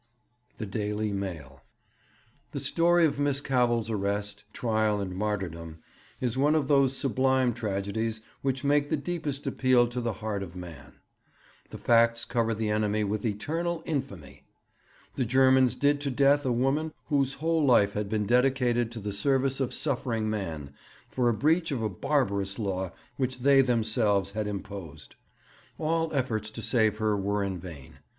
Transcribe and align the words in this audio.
The 0.57 0.65
Daily 0.65 1.11
Mail. 1.13 1.61
'The 2.53 2.59
story 2.59 3.05
of 3.05 3.19
Miss 3.19 3.39
Cavell's 3.39 3.91
arrest, 3.91 4.45
trial, 4.51 4.99
and 4.99 5.13
martyrdom 5.15 5.77
is 6.19 6.39
one 6.39 6.55
of 6.55 6.67
those 6.67 6.97
sublime 6.97 7.53
tragedies 7.53 8.19
which 8.41 8.63
make 8.63 8.89
the 8.89 8.97
deepest 8.97 9.45
appeal 9.45 9.85
to 9.89 10.01
the 10.01 10.13
heart 10.13 10.41
of 10.41 10.55
man. 10.55 10.93
The 11.69 11.77
facts 11.77 12.25
cover 12.25 12.55
the 12.55 12.71
enemy 12.71 13.03
with 13.03 13.23
eternal 13.27 13.83
infamy. 13.85 14.41
The 15.17 15.23
Germans 15.23 15.75
did 15.75 16.01
to 16.01 16.09
death 16.09 16.47
a 16.47 16.51
woman 16.51 16.93
whose 17.09 17.33
whole 17.35 17.63
life 17.63 17.93
had 17.93 18.09
been 18.09 18.25
dedicated 18.25 18.91
to 18.93 18.99
the 18.99 19.13
service 19.13 19.59
of 19.59 19.71
suffering 19.71 20.27
man, 20.27 20.73
for 21.09 21.29
a 21.29 21.33
breach 21.35 21.69
of 21.69 21.83
a 21.83 21.89
barbarous 21.89 22.57
law 22.57 22.91
which 23.17 23.37
they 23.41 23.61
themselves 23.61 24.31
had 24.31 24.47
imposed. 24.47 25.13
All 25.77 26.11
efforts 26.11 26.49
to 26.49 26.63
save 26.63 26.97
her 26.97 27.15
were 27.15 27.43
in 27.43 27.59
vain. 27.59 27.99